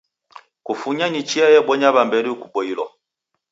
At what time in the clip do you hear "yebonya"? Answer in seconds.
1.53-1.89